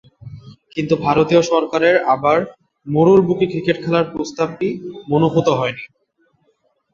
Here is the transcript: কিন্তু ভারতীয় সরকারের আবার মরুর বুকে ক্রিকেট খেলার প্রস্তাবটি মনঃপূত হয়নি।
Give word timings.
কিন্তু 0.75 0.93
ভারতীয় 1.05 1.41
সরকারের 1.51 1.95
আবার 2.13 2.39
মরুর 2.87 3.21
বুকে 3.27 3.45
ক্রিকেট 3.51 3.77
খেলার 3.83 4.05
প্রস্তাবটি 4.13 4.67
মনঃপূত 5.09 5.47
হয়নি। 5.59 5.83